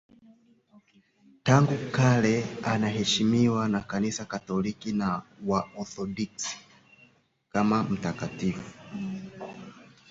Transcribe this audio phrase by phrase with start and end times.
[1.43, 6.57] Tangu kale anaheshimiwa na Kanisa Katoliki na Waorthodoksi
[7.49, 8.77] kama mtakatifu.